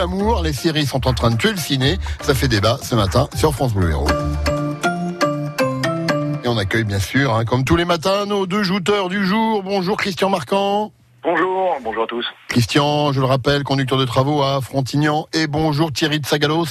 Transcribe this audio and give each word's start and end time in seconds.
l'amour. 0.00 0.42
Les 0.42 0.54
séries 0.54 0.86
sont 0.86 1.06
en 1.06 1.12
train 1.12 1.30
de 1.30 1.36
tuer 1.36 1.50
le 1.50 1.58
ciné. 1.58 1.98
Ça 2.22 2.34
fait 2.34 2.48
débat 2.48 2.78
ce 2.82 2.94
matin 2.94 3.28
sur 3.36 3.52
France 3.52 3.74
Bleu 3.74 3.90
Héros. 3.90 4.08
Et 6.42 6.48
on 6.48 6.56
accueille 6.56 6.84
bien 6.84 6.98
sûr, 6.98 7.34
hein, 7.34 7.44
comme 7.44 7.64
tous 7.64 7.76
les 7.76 7.84
matins, 7.84 8.24
nos 8.24 8.46
deux 8.46 8.62
jouteurs 8.62 9.10
du 9.10 9.26
jour. 9.26 9.62
Bonjour 9.62 9.98
Christian 9.98 10.30
Marquand. 10.30 10.92
Bonjour, 11.22 11.76
bonjour 11.84 12.04
à 12.04 12.06
tous. 12.06 12.24
Christian, 12.48 13.12
je 13.12 13.20
le 13.20 13.26
rappelle, 13.26 13.62
conducteur 13.62 13.98
de 13.98 14.06
travaux 14.06 14.42
à 14.42 14.62
Frontignan. 14.62 15.26
Et 15.34 15.46
bonjour 15.46 15.92
Thierry 15.92 16.18
de 16.18 16.24
Sagalos. 16.24 16.64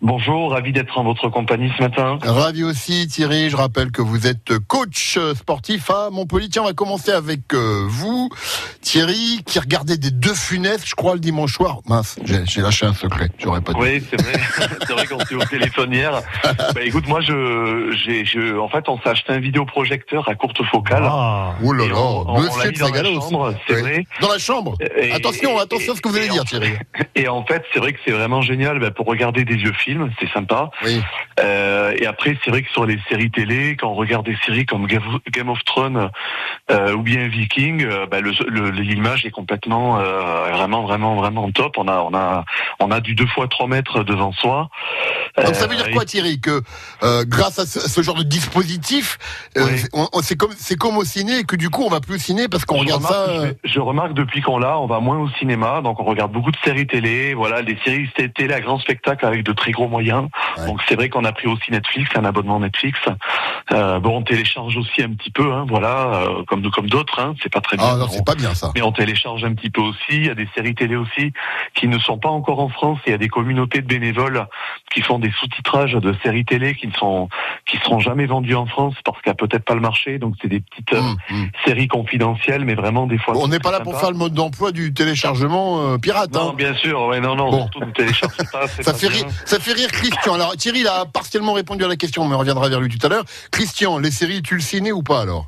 Bonjour, 0.00 0.52
ravi 0.52 0.72
d'être 0.72 0.96
en 0.96 1.02
votre 1.02 1.28
compagnie 1.28 1.72
ce 1.76 1.82
matin. 1.82 2.18
Ravi 2.22 2.62
aussi 2.62 3.08
Thierry, 3.08 3.50
je 3.50 3.56
rappelle 3.56 3.90
que 3.90 4.00
vous 4.00 4.28
êtes 4.28 4.56
coach 4.68 5.18
sportif 5.34 5.90
à 5.90 6.10
Montpellier. 6.10 6.48
Tiens, 6.48 6.62
on 6.62 6.66
va 6.66 6.72
commencer 6.72 7.10
avec 7.10 7.52
euh, 7.52 7.84
vous, 7.88 8.30
Thierry, 8.80 9.42
qui 9.44 9.58
regardait 9.58 9.96
des 9.96 10.12
deux 10.12 10.34
funestes, 10.34 10.86
je 10.86 10.94
crois, 10.94 11.14
le 11.14 11.20
dimanche 11.20 11.54
soir. 11.54 11.78
Mince, 11.88 12.16
j'ai 12.24 12.60
lâché 12.60 12.86
un 12.86 12.94
secret, 12.94 13.28
j'aurais 13.38 13.60
pas 13.60 13.72
dit. 13.72 13.80
Oui, 13.80 14.04
c'est 14.08 14.22
vrai, 14.22 14.34
c'est 14.86 14.92
vrai 14.92 15.06
qu'on 15.06 15.18
s'est 15.18 15.34
au 15.34 15.44
téléphone 15.44 15.92
hier. 15.92 16.22
bah, 16.44 16.80
écoute, 16.84 17.08
moi, 17.08 17.20
je, 17.20 17.92
j'ai, 18.04 18.24
je, 18.24 18.56
en 18.56 18.68
fait, 18.68 18.88
on 18.88 19.00
s'est 19.00 19.08
acheté 19.08 19.32
un 19.32 19.40
vidéoprojecteur 19.40 20.28
à 20.28 20.36
courte 20.36 20.62
focale. 20.62 21.02
Ah, 21.04 21.54
oh 21.64 21.72
là 21.72 21.86
là, 21.88 22.40
monsieur 22.40 22.70
de 22.70 22.76
Sagalos. 22.76 23.20
C'est 23.66 23.80
vrai. 23.80 24.04
Dans 24.20 24.28
la 24.28 24.38
chambre 24.38 24.76
Attention, 25.12 25.58
attention 25.58 25.92
à 25.94 25.96
ce 25.96 26.00
que 26.00 26.08
vous 26.08 26.16
allez 26.16 26.28
dire, 26.28 26.44
Thierry. 26.44 26.70
Et 27.16 27.26
en 27.26 27.44
fait, 27.44 27.64
c'est 27.74 27.80
vrai 27.80 27.92
que 27.92 27.98
c'est 28.04 28.12
vraiment 28.12 28.42
génial 28.42 28.78
bah, 28.78 28.92
pour 28.92 29.06
regarder 29.06 29.44
des 29.44 29.56
vieux 29.56 29.72
films 29.88 30.10
c'est 30.20 30.30
sympa. 30.32 30.70
Oui. 30.84 31.00
Euh, 31.40 31.94
et 31.98 32.06
après, 32.06 32.36
c'est 32.44 32.50
vrai 32.50 32.62
que 32.62 32.70
sur 32.70 32.84
les 32.84 32.98
séries 33.08 33.30
télé, 33.30 33.76
quand 33.78 33.88
on 33.88 33.94
regarde 33.94 34.26
des 34.26 34.36
séries 34.44 34.66
comme 34.66 34.86
Game 34.86 35.48
of 35.48 35.64
Thrones 35.64 36.10
euh, 36.70 36.94
ou 36.94 37.02
bien 37.02 37.28
Viking, 37.28 37.84
euh, 37.84 38.06
bah, 38.06 38.18
l'image 38.20 39.24
est 39.24 39.30
complètement 39.30 39.98
vraiment, 40.52 40.82
vraiment, 40.82 41.16
vraiment 41.16 41.50
top. 41.50 41.76
On 41.78 41.88
a, 41.88 42.00
on 42.00 42.14
a, 42.14 42.44
on 42.80 42.90
a 42.90 43.00
du 43.00 43.14
deux 43.14 43.26
fois 43.26 43.48
3 43.48 43.68
mètres 43.68 44.02
devant 44.04 44.32
soi. 44.32 44.68
Donc 45.36 45.54
ça 45.54 45.66
veut 45.66 45.76
dire 45.76 45.90
quoi, 45.90 46.04
Thierry 46.04 46.40
Que 46.40 46.62
grâce 47.24 47.58
à 47.58 47.66
ce, 47.66 48.02
genre 48.02 48.16
de 48.16 48.24
dispositif, 48.24 49.18
c'est 49.54 50.36
comme, 50.36 50.52
c'est 50.56 50.76
comme 50.76 50.96
au 50.96 51.04
ciné, 51.04 51.44
que 51.44 51.56
du 51.56 51.70
coup, 51.70 51.82
on 51.84 51.90
va 51.90 52.00
plus 52.00 52.16
au 52.16 52.18
ciné 52.18 52.48
parce 52.48 52.64
qu'on 52.64 52.78
regarde 52.78 53.02
ça. 53.02 53.26
Je, 53.64 53.80
remarque 53.80 54.12
depuis 54.12 54.42
qu'on 54.42 54.58
l'a, 54.58 54.78
on 54.78 54.86
va 54.86 55.00
moins 55.00 55.18
au 55.18 55.28
cinéma, 55.38 55.80
donc 55.82 56.00
on 56.00 56.04
regarde 56.04 56.32
beaucoup 56.32 56.50
de 56.50 56.56
séries 56.64 56.86
télé. 56.86 57.34
Voilà, 57.34 57.62
des 57.62 57.78
séries 57.84 58.08
télé 58.34 58.54
à 58.54 58.60
grand 58.60 58.78
spectacle 58.78 59.24
avec 59.24 59.44
de 59.44 59.52
très 59.52 59.72
gros 59.78 59.88
moyens. 59.88 60.28
Donc 60.66 60.80
c'est 60.88 60.96
vrai 60.96 61.08
qu'on 61.08 61.24
a 61.24 61.32
pris 61.32 61.46
aussi 61.46 61.70
Netflix, 61.70 62.10
un 62.16 62.24
abonnement 62.24 62.58
Netflix. 62.58 62.98
Euh, 63.72 64.00
bon, 64.00 64.18
on 64.18 64.22
télécharge 64.22 64.76
aussi 64.76 65.02
un 65.02 65.10
petit 65.10 65.30
peu, 65.30 65.52
hein, 65.52 65.66
voilà, 65.68 66.14
euh, 66.14 66.42
comme 66.46 66.68
comme 66.70 66.88
d'autres. 66.88 67.20
Hein, 67.20 67.34
c'est 67.42 67.52
pas 67.52 67.60
très 67.60 67.76
ah, 67.80 67.96
bien. 67.96 68.08
c'est 68.10 68.24
pas 68.24 68.34
bien 68.34 68.54
ça. 68.54 68.72
Mais 68.74 68.82
on 68.82 68.92
télécharge 68.92 69.44
un 69.44 69.54
petit 69.54 69.70
peu 69.70 69.80
aussi. 69.80 70.10
Il 70.10 70.26
y 70.26 70.30
a 70.30 70.34
des 70.34 70.48
séries 70.54 70.74
télé 70.74 70.96
aussi 70.96 71.32
qui 71.74 71.86
ne 71.86 71.98
sont 71.98 72.18
pas 72.18 72.28
encore 72.28 72.58
en 72.60 72.68
France. 72.68 72.98
Il 73.06 73.10
y 73.10 73.14
a 73.14 73.18
des 73.18 73.28
communautés 73.28 73.80
de 73.80 73.86
bénévoles 73.86 74.46
qui 74.92 75.02
font 75.02 75.18
des 75.18 75.30
sous-titrages 75.38 75.92
de 75.92 76.14
séries 76.24 76.44
télé 76.44 76.74
qui 76.74 76.88
ne 76.88 76.92
sont 76.92 77.28
qui 77.66 77.76
seront 77.78 78.00
jamais 78.00 78.26
vendues 78.26 78.56
en 78.56 78.66
France 78.66 78.94
parce 79.04 79.20
qu'il 79.22 79.30
n'y 79.30 79.34
a 79.34 79.46
peut-être 79.46 79.64
pas 79.64 79.74
le 79.74 79.80
marché. 79.80 80.18
Donc 80.18 80.34
c'est 80.42 80.48
des 80.48 80.60
petites 80.60 80.92
euh, 80.94 81.00
hum, 81.00 81.16
hum. 81.30 81.50
séries 81.64 81.88
confidentielles, 81.88 82.64
mais 82.64 82.74
vraiment 82.74 83.06
des 83.06 83.18
fois. 83.18 83.34
on 83.36 83.48
n'est 83.48 83.60
pas 83.60 83.70
là 83.70 83.80
pour 83.80 83.98
faire 84.00 84.10
le 84.10 84.18
mode 84.18 84.34
d'emploi 84.34 84.72
du 84.72 84.92
téléchargement 84.92 85.98
pirate. 85.98 86.32
Non, 86.32 86.50
hein. 86.50 86.54
bien 86.56 86.74
sûr. 86.74 87.00
Ouais, 87.02 87.20
non, 87.20 87.36
non. 87.36 87.52
Surtout 87.52 87.80
ne 87.80 87.92
télécharge 87.92 88.36
pas. 88.50 88.66
ça 88.80 88.94
fait 88.94 89.08
rire, 89.08 89.26
ça 89.44 89.60
fait 89.60 89.67
rire 89.72 89.90
Christian. 89.90 90.34
Alors 90.34 90.56
Thierry 90.56 90.80
il 90.80 90.88
a 90.88 91.04
partiellement 91.06 91.52
répondu 91.52 91.84
à 91.84 91.88
la 91.88 91.96
question, 91.96 92.26
mais 92.26 92.34
on 92.34 92.38
reviendra 92.38 92.68
vers 92.68 92.80
lui 92.80 92.88
tout 92.88 93.04
à 93.06 93.08
l'heure. 93.08 93.24
Christian, 93.50 93.98
les 93.98 94.10
séries, 94.10 94.42
tu 94.42 94.54
le 94.54 94.60
ciné 94.60 94.92
ou 94.92 95.02
pas 95.02 95.20
alors? 95.20 95.46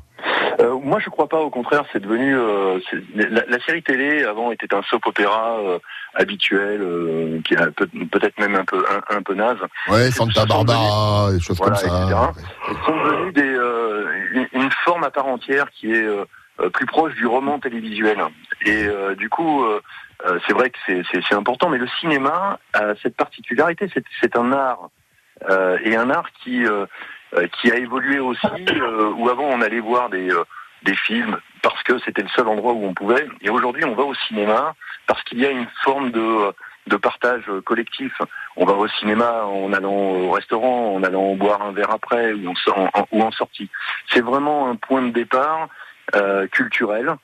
Euh, 0.61 0.77
moi, 0.79 0.99
je 1.03 1.09
crois 1.09 1.27
pas. 1.27 1.39
Au 1.39 1.49
contraire, 1.49 1.83
c'est 1.91 2.01
devenu 2.01 2.35
euh, 2.35 2.79
la, 3.13 3.59
série 3.65 3.81
télé 3.81 4.23
avant 4.23 4.51
était 4.51 4.73
un 4.73 4.81
soap 4.83 5.05
opéra 5.07 5.57
euh, 5.59 5.79
habituel, 6.13 7.41
qui 7.45 7.55
a 7.55 7.67
peut-être 7.71 8.39
même 8.39 8.55
un 8.55 8.65
peu 8.65 8.83
un, 9.09 9.21
peu 9.21 9.33
naze. 9.33 9.57
Ouais, 9.87 10.11
Santa 10.11 10.45
Barbara, 10.45 11.31
des 11.31 11.39
choses 11.39 11.59
comme 11.59 11.75
ça. 11.75 11.87
Ils 11.87 12.85
sont 12.85 13.03
devenus 13.03 13.33
des, 13.33 14.49
une, 14.53 14.69
forme 14.83 15.03
à 15.03 15.09
part 15.09 15.27
entière 15.27 15.71
qui 15.71 15.91
est 15.91 16.07
plus 16.73 16.85
proche 16.85 17.15
du 17.15 17.25
roman 17.25 17.59
télévisuel. 17.59 18.17
Et 18.65 18.85
du 19.17 19.29
coup, 19.29 19.63
c'est 20.45 20.53
vrai 20.53 20.69
que 20.69 20.77
c'est 20.85 21.35
important. 21.35 21.69
Mais 21.69 21.77
le 21.77 21.87
cinéma 21.99 22.59
a 22.73 22.95
cette 23.01 23.15
particularité. 23.15 23.89
C'est 24.19 24.35
un 24.35 24.51
art 24.51 24.89
euh, 25.49 25.77
et 25.83 25.95
un 25.95 26.09
art 26.09 26.29
qui 26.43 26.65
euh, 26.65 26.85
euh, 27.35 27.47
qui 27.47 27.71
a 27.71 27.75
évolué 27.75 28.19
aussi, 28.19 28.65
où 29.15 29.29
avant 29.29 29.45
on 29.45 29.61
allait 29.61 29.79
voir 29.79 30.09
des 30.09 30.29
des 30.83 30.95
films 30.95 31.39
parce 31.61 31.81
que 31.83 31.99
c'était 31.99 32.23
le 32.23 32.29
seul 32.29 32.47
endroit 32.47 32.73
où 32.73 32.85
on 32.85 32.93
pouvait. 32.93 33.27
Et 33.41 33.49
aujourd'hui, 33.49 33.85
on 33.85 33.95
va 33.95 34.03
au 34.03 34.15
cinéma 34.15 34.75
parce 35.07 35.23
qu'il 35.23 35.39
y 35.39 35.45
a 35.45 35.51
une 35.51 35.67
forme 35.83 36.11
de 36.11 36.53
de 36.87 36.95
partage 36.97 37.45
collectif. 37.63 38.11
On 38.55 38.65
va 38.65 38.73
au 38.73 38.87
cinéma 38.87 39.45
en 39.45 39.71
allant 39.71 39.93
au 39.93 40.31
restaurant, 40.31 40.95
en 40.95 41.03
allant 41.03 41.35
boire 41.35 41.61
un 41.61 41.71
verre 41.71 41.91
après 41.91 42.33
ou 42.33 42.49
en, 42.49 42.89
ou 43.11 43.21
en 43.21 43.31
sortie. 43.31 43.69
C'est 44.09 44.21
vraiment 44.21 44.67
un 44.67 44.75
point 44.75 45.03
de 45.03 45.11
départ 45.11 45.69
euh, 46.15 46.47
culturel 46.47 47.15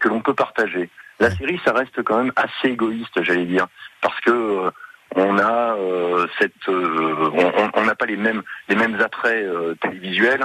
que 0.00 0.08
l'on 0.08 0.20
peut 0.20 0.34
partager. 0.34 0.90
La 1.20 1.30
série, 1.30 1.60
ça 1.64 1.72
reste 1.72 2.02
quand 2.02 2.18
même 2.18 2.32
assez 2.36 2.68
égoïste, 2.68 3.22
j'allais 3.22 3.46
dire, 3.46 3.66
parce 4.00 4.18
que 4.20 4.70
on 5.16 5.38
a 5.38 5.74
euh, 5.74 6.26
cette, 6.38 6.68
euh, 6.68 7.30
on 7.74 7.84
n'a 7.84 7.94
pas 7.94 8.06
les 8.06 8.16
mêmes 8.16 8.42
les 8.68 8.76
mêmes 8.76 8.96
euh, 9.24 9.74
télévisuels 9.80 10.44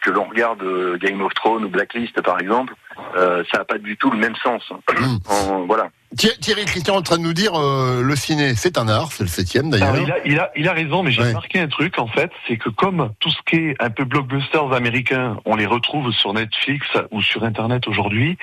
que 0.00 0.10
l'on 0.10 0.24
regarde 0.24 0.62
Game 0.98 1.20
of 1.20 1.34
Thrones 1.34 1.64
ou 1.64 1.68
Blacklist 1.68 2.20
par 2.22 2.40
exemple. 2.40 2.74
Ça 3.14 3.58
n'a 3.58 3.64
pas 3.64 3.78
du 3.78 3.96
tout 3.96 4.10
le 4.10 4.18
même 4.18 4.36
sens. 4.36 4.62
Mmh. 5.00 5.66
voilà. 5.66 5.90
Thierry 6.16 6.64
Christian 6.64 6.94
est 6.94 6.98
en 6.98 7.02
train 7.02 7.18
de 7.18 7.22
nous 7.22 7.32
dire 7.32 7.54
euh, 7.54 8.02
le 8.02 8.16
ciné, 8.16 8.56
c'est 8.56 8.78
un 8.78 8.88
art, 8.88 9.12
c'est 9.12 9.22
le 9.22 9.28
septième 9.28 9.70
d'ailleurs. 9.70 9.96
Il 9.96 10.10
a, 10.10 10.16
il, 10.24 10.38
a, 10.40 10.50
il 10.56 10.68
a 10.68 10.72
raison, 10.72 11.04
mais 11.04 11.12
j'ai 11.12 11.22
remarqué 11.22 11.60
un 11.60 11.68
truc 11.68 12.00
en 12.00 12.08
fait, 12.08 12.32
c'est 12.48 12.56
que 12.56 12.68
comme 12.68 13.10
tout 13.20 13.30
ce 13.30 13.38
qui 13.46 13.56
est 13.56 13.76
un 13.80 13.90
peu 13.90 14.04
blockbusters 14.04 14.72
américains, 14.72 15.36
on 15.44 15.54
les 15.54 15.66
retrouve 15.66 16.10
sur 16.10 16.34
Netflix 16.34 16.84
ou 17.12 17.22
sur 17.22 17.44
Internet 17.44 17.86
aujourd'hui. 17.86 18.38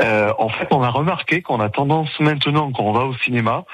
Euh, 0.00 0.32
en 0.38 0.48
fait, 0.50 0.68
on 0.70 0.82
a 0.82 0.88
remarqué 0.88 1.42
qu'on 1.42 1.58
a 1.58 1.68
tendance 1.68 2.08
maintenant, 2.20 2.70
quand 2.70 2.84
on 2.84 2.92
va 2.92 3.04
au 3.04 3.14
cinéma, 3.18 3.64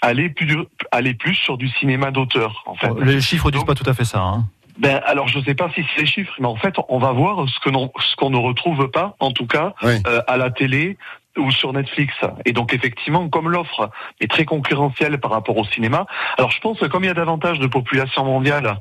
à 0.00 0.06
aller 0.06 0.30
plus, 0.30 0.56
aller 0.90 1.12
plus 1.12 1.34
sur 1.34 1.58
du 1.58 1.68
cinéma 1.68 2.10
d'auteur. 2.10 2.64
En 2.64 2.76
fait. 2.76 2.90
Les 3.02 3.20
chiffres 3.20 3.50
disent 3.50 3.64
pas 3.64 3.74
tout 3.74 3.88
à 3.88 3.92
fait 3.92 4.04
ça. 4.06 4.20
Hein. 4.20 4.44
Ben 4.78 5.00
alors 5.06 5.28
je 5.28 5.40
sais 5.40 5.54
pas 5.54 5.70
si 5.74 5.84
c'est 5.94 6.02
les 6.02 6.06
chiffres, 6.06 6.34
mais 6.38 6.46
en 6.46 6.56
fait 6.56 6.74
on 6.88 6.98
va 6.98 7.12
voir 7.12 7.46
ce 7.48 7.60
que 7.60 7.70
ce 7.70 8.16
qu'on 8.16 8.30
ne 8.30 8.36
retrouve 8.36 8.90
pas, 8.90 9.16
en 9.20 9.32
tout 9.32 9.46
cas 9.46 9.74
euh, 9.84 10.20
à 10.26 10.36
la 10.36 10.50
télé 10.50 10.96
ou 11.38 11.50
sur 11.50 11.72
Netflix. 11.72 12.14
Et 12.44 12.52
donc 12.52 12.72
effectivement, 12.72 13.28
comme 13.28 13.50
l'offre 13.50 13.90
est 14.20 14.30
très 14.30 14.44
concurrentielle 14.44 15.18
par 15.18 15.30
rapport 15.30 15.56
au 15.56 15.64
cinéma, 15.64 16.06
alors 16.38 16.50
je 16.50 16.60
pense 16.60 16.78
que 16.78 16.86
comme 16.86 17.04
il 17.04 17.08
y 17.08 17.10
a 17.10 17.14
davantage 17.14 17.58
de 17.58 17.66
population 17.66 18.24
mondiale 18.24 18.78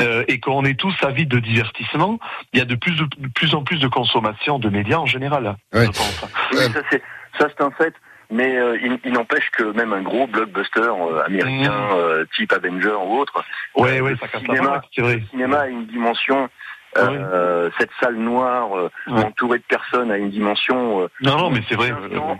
euh, 0.00 0.24
et 0.28 0.40
qu'on 0.40 0.64
est 0.64 0.78
tous 0.78 0.94
avides 1.02 1.28
de 1.28 1.40
divertissement, 1.40 2.18
il 2.52 2.58
y 2.58 2.62
a 2.62 2.64
de 2.64 2.74
plus, 2.74 2.96
de, 2.96 3.06
plus 3.34 3.54
en 3.54 3.62
plus 3.62 3.78
de 3.78 3.88
consommation 3.88 4.58
de 4.58 4.68
médias 4.68 4.98
en 4.98 5.06
général. 5.06 5.56
Oui. 5.72 5.86
ça 5.92 6.80
c'est 6.90 7.02
ça 7.38 7.48
c'est 7.48 7.62
un 7.62 7.70
fait. 7.72 7.94
Mais 8.30 8.58
euh, 8.58 8.78
il, 9.04 9.12
n'empêche 9.12 9.50
que 9.50 9.62
même 9.62 9.94
un 9.94 10.02
gros 10.02 10.26
blockbuster 10.26 10.80
euh, 10.80 11.24
américain 11.24 11.72
mmh. 11.72 12.26
type 12.36 12.52
Avenger 12.52 12.96
ou 13.06 13.18
autre, 13.18 13.42
ouais, 13.76 14.00
ouais, 14.00 14.14
ça 14.20 14.26
le, 14.34 14.40
cinéma, 14.40 14.82
le 14.98 15.20
cinéma 15.30 15.60
a 15.60 15.66
une 15.68 15.86
dimension 15.86 16.50
euh, 16.96 17.70
cette 17.78 17.90
salle 18.00 18.16
noire 18.16 18.76
euh, 18.76 18.90
entourée 19.08 19.58
de 19.58 19.64
personnes 19.64 20.10
a 20.10 20.16
une 20.16 20.30
dimension. 20.30 21.02
Euh, 21.02 21.08
non, 21.20 21.36
non, 21.36 21.50
mais 21.50 21.60
c'est 21.68 21.74
vrai. 21.74 21.92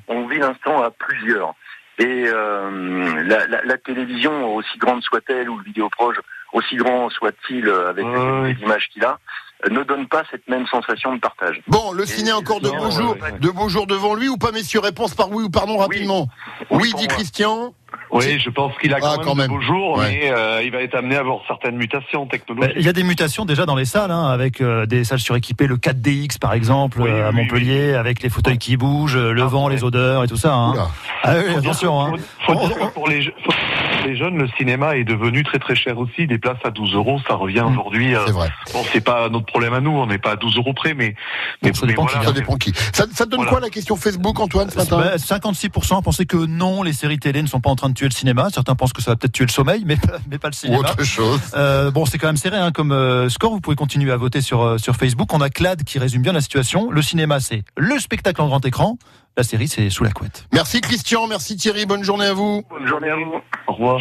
On 0.09 0.27
vit 0.27 0.39
l'instant 0.39 0.83
à 0.83 0.91
plusieurs. 0.91 1.55
Et 1.99 2.27
la, 2.27 3.47
la, 3.49 3.65
la, 3.65 3.77
télévision, 3.79 4.55
aussi 4.55 4.79
grande 4.79 5.03
soit-elle, 5.03 5.51
ou 5.51 5.59
le 5.59 5.65
vidéoproche, 5.65 6.17
aussi 6.53 6.77
grand 6.77 7.11
soit-il 7.11 7.69
avec 7.69 8.07
les 8.07 8.63
images 8.63 8.89
qu'il 8.91 9.05
a, 9.05 9.19
ne 9.71 9.83
donne 9.83 10.07
pas 10.07 10.23
cette 10.31 10.49
même 10.49 10.67
sensation 10.67 11.15
de 11.15 11.21
partage. 11.21 11.61
Bon, 11.67 11.93
le 11.93 12.07
ciné 12.07 12.33
encore 12.33 12.61
de 12.61 12.71
beaux 12.71 12.91
jours, 12.91 13.17
de 13.41 13.51
beaux 13.51 13.69
jours 13.69 13.87
devant 13.87 14.15
lui 14.15 14.29
ou 14.29 14.37
pas, 14.37 14.53
messieurs? 14.53 14.81
Réponse 14.81 15.15
par 15.15 15.31
oui 15.31 15.45
ou 15.45 15.51
par 15.51 15.67
non 15.67 15.77
rapidement. 15.77 16.29
Oui, 16.71 16.93
dit 16.97 17.07
Christian. 17.09 17.75
Oui, 18.11 18.39
je 18.39 18.51
pense 18.51 18.77
qu'il 18.79 18.93
a 18.95 19.01
quand, 19.01 19.19
ah, 19.21 19.35
même, 19.35 19.47
de 19.47 19.53
beaux 19.53 19.61
jours, 19.61 19.99
mais 19.99 20.31
euh, 20.31 20.63
il 20.63 20.71
va 20.71 20.83
être 20.83 20.95
amené 20.95 21.17
à 21.17 21.21
avoir 21.21 21.41
certaines 21.47 21.77
mutations 21.77 22.27
technologiques. 22.27 22.77
Il 22.79 22.85
y 22.85 22.89
a 22.89 22.93
des 22.93 23.03
mutations 23.03 23.45
déjà 23.45 23.67
dans 23.67 23.77
les 23.77 23.85
salles, 23.85 24.11
hein, 24.11 24.27
avec 24.27 24.61
euh, 24.61 24.87
des 24.87 25.05
salles 25.05 25.21
suréquipées, 25.21 25.67
le 25.67 25.77
4DX 25.77 26.39
par 26.39 26.55
exemple, 26.55 27.03
euh, 27.03 27.29
à 27.29 27.33
Montpellier, 27.33 27.95
avec 27.95 28.23
les 28.23 28.31
fauteuils 28.31 28.59
qui 28.59 28.77
bougent, 28.77 29.19
le 29.19 29.43
ah, 29.43 29.47
vent, 29.47 29.69
les 29.69 29.85
odeurs 29.85 30.25
et 30.25 30.29
tout 30.29 30.37
ça. 30.37 30.55
Hein. 30.55 30.75
Ah 31.23 31.35
oui, 31.47 31.55
attention. 31.55 32.01
Hein. 32.01 32.13
pour 32.95 33.09
les, 33.09 33.33
les 34.09 34.17
jeunes, 34.17 34.39
le 34.39 34.49
cinéma 34.57 34.97
est 34.97 35.05
devenu 35.05 35.45
très 35.45 35.59
très 35.59 35.75
cher 35.75 35.99
aussi. 35.99 36.27
Des 36.27 36.39
places 36.39 36.59
à 36.65 36.71
12 36.71 36.95
euros, 36.95 37.21
ça 37.29 37.35
revient 37.35 37.61
mmh. 37.61 37.73
aujourd'hui. 37.73 38.15
C'est 38.27 38.33
vrai. 38.33 38.51
Bon, 38.73 38.83
c'est 38.93 39.01
pas 39.01 39.29
notre 39.29 39.47
problème 39.47 39.75
à 39.75 39.81
nous, 39.81 39.91
on 39.91 40.07
n'est 40.07 40.19
pas 40.19 40.33
à 40.33 40.37
12 40.37 40.57
euros 40.57 40.73
près, 40.73 40.95
mais, 40.95 41.15
mais, 41.63 41.73
ça, 41.75 41.87
dépend 41.87 42.07
qui, 42.07 42.15
ça, 42.25 42.33
dépend 42.33 42.57
qui, 42.57 42.73
ça, 42.93 43.05
ça 43.13 43.27
donne 43.27 43.45
quoi 43.47 43.61
la 43.61 43.71
question 43.71 43.97
Facebook, 43.97 44.41
Antoine, 44.41 44.71
ce 44.71 44.77
matin 44.77 45.17
56% 45.17 46.03
pensaient 46.03 46.27
que 46.27 46.37
non, 46.37 46.83
les 46.83 46.93
séries 46.93 47.19
télé 47.19 47.43
ne 47.43 47.47
sont 47.47 47.61
pas 47.61 47.71
en 47.71 47.77
train 47.77 47.89
de 47.89 47.95
tuer 47.95 48.07
le 48.07 48.13
cinéma. 48.13 48.49
Certains 48.53 48.75
pensent 48.75 48.93
que 48.93 49.03
ça 49.03 49.13
va 49.13 49.17
peut-être 49.17 49.33
tuer 49.33 49.45
le 49.45 49.51
sommeil, 49.51 49.83
mais, 49.85 49.97
mais 50.31 50.39
pas 50.39 50.49
le 50.49 50.55
cinéma. 50.55 50.81
autre 50.81 51.05
chose. 51.05 51.41
Euh, 51.55 51.91
bon, 51.91 52.07
c'est 52.07 52.19
quand 52.19 52.29
même 52.29 52.37
serré 52.37 52.57
hein, 52.57 52.73
comme 52.73 52.93
euh, 52.93 53.29
score. 53.29 53.53
Vous 53.53 53.61
pouvez 53.61 53.77
continuer 53.77 54.13
à 54.13 54.17
voter 54.17 54.41
sur, 54.41 54.63
euh, 54.63 54.79
sur 54.79 54.97
Facebook. 54.97 55.33
On 55.35 55.41
a 55.41 55.51
Clad 55.51 55.85
qui 55.85 55.99
résume 55.99 56.23
bien 56.23 56.33
la 56.33 56.41
situation. 56.41 56.91
Le 56.91 57.03
cinéma, 57.03 57.41
c'est 57.41 57.63
le 57.77 57.99
spectacle 57.99 58.41
en 58.41 58.47
grand 58.47 58.65
écran 58.65 58.97
La 59.39 59.45
série, 59.45 59.69
c'est 59.69 59.89
Sous 59.89 60.03
la 60.03 60.11
couette. 60.11 60.49
Merci 60.53 60.81
Christian, 60.81 61.29
merci 61.29 61.55
Thierry, 61.55 61.87
bonne 61.87 62.03
journée 62.03 62.27
à 62.27 62.33
vous. 62.33 62.65
Bonne 62.69 62.89
journée 62.89 63.09
à 63.09 63.15
vous. 63.15 63.35
Au 63.69 63.73
revoir. 63.73 64.01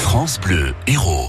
France 0.00 0.38
Bleu, 0.38 0.74
Héros. 0.86 1.28